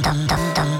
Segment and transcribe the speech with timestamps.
[0.00, 0.71] dum dum dum dum.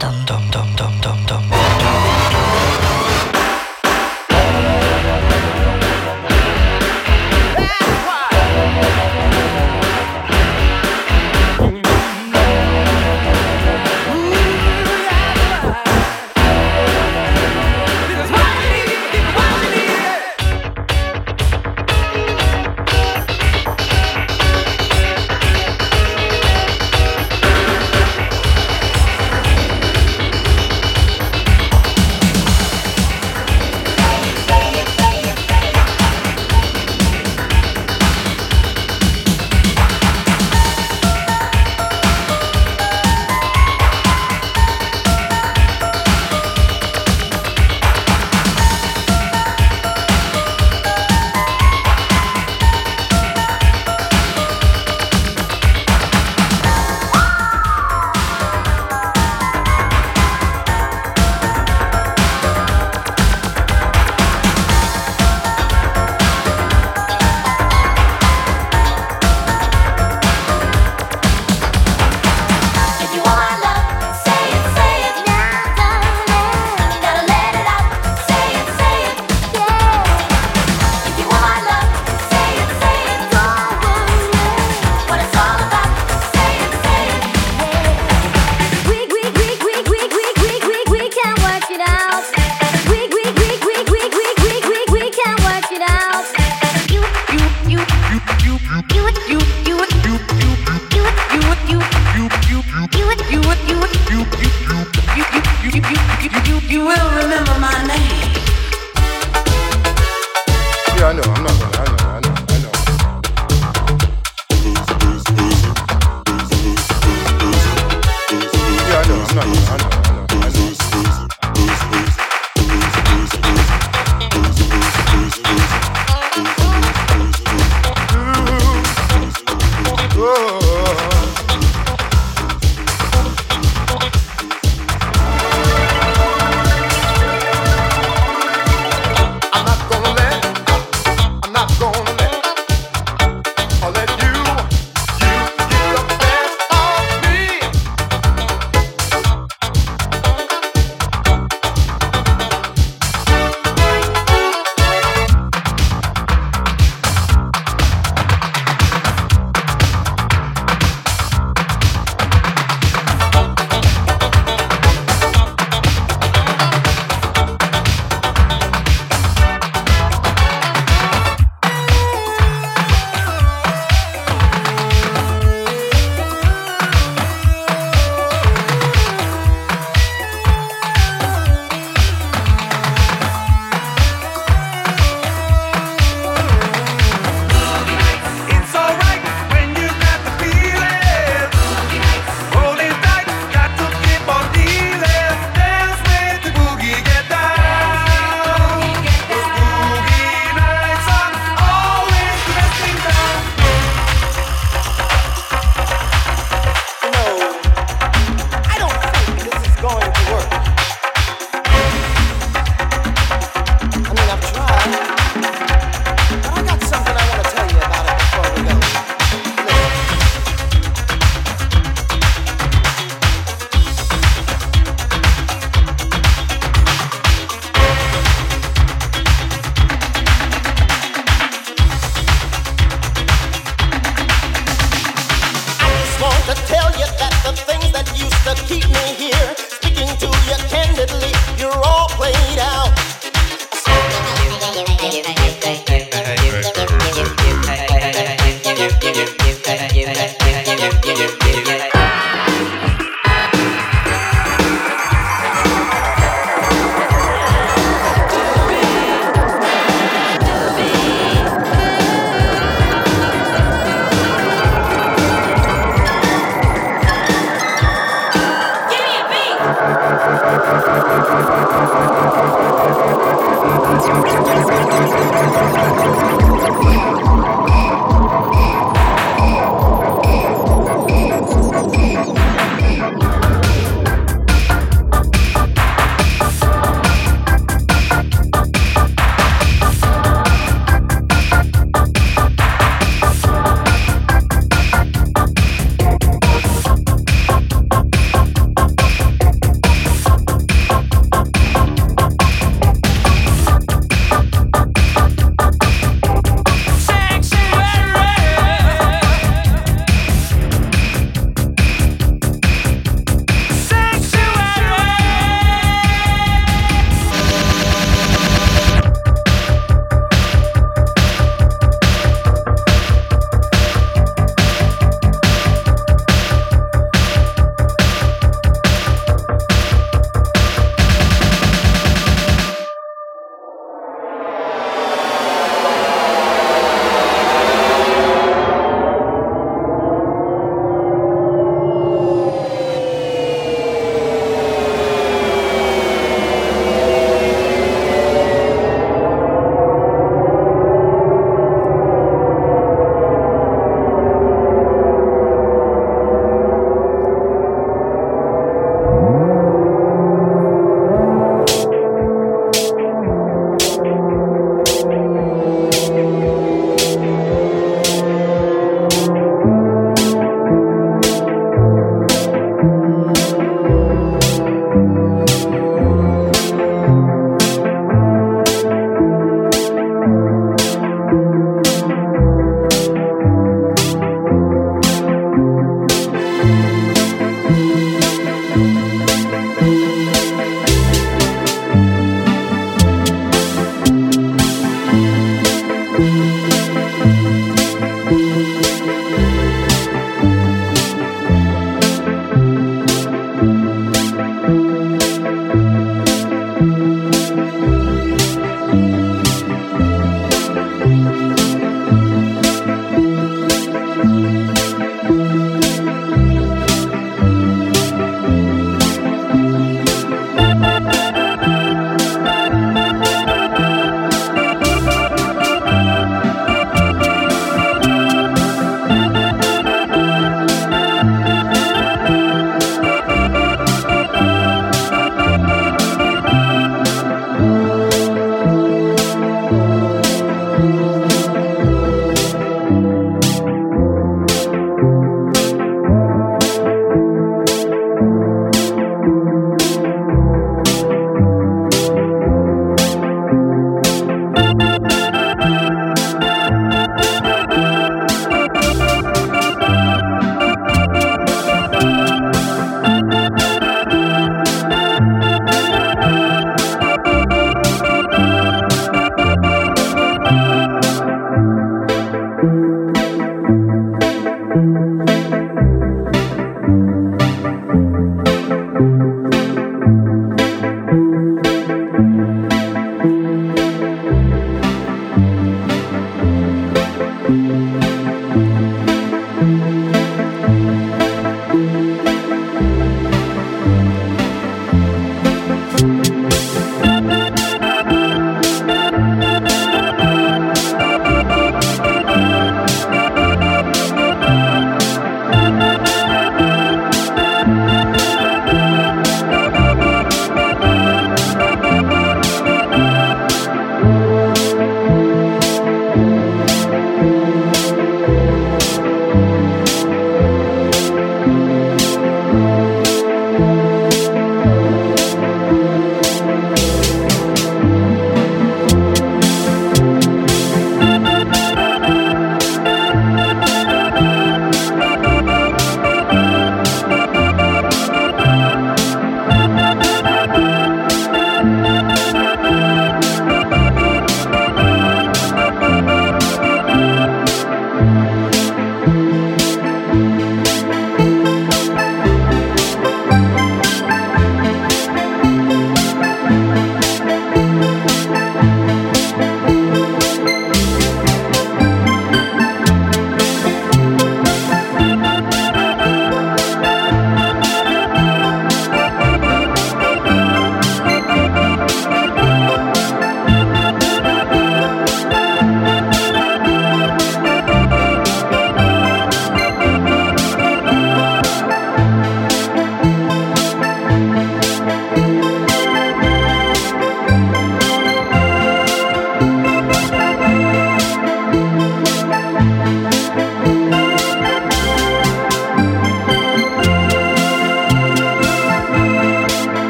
[119.34, 120.02] nein, nein, nein.